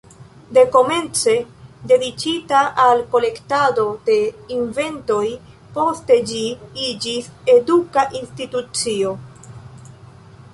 [0.57, 1.33] Dekomence
[1.91, 4.15] dediĉita al kolektado de
[4.55, 5.21] inventoj,
[5.77, 6.41] poste ĝi
[6.87, 9.13] iĝis eduka institucio.